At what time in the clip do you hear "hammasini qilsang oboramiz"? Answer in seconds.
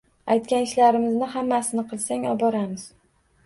1.35-2.91